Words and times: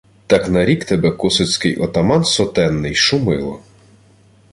—Так 0.27 0.49
нарік 0.49 0.85
тебе 0.85 1.11
косацький 1.11 1.75
отаман 1.75 2.23
сотенний 2.25 2.95
Шумило... 2.95 3.59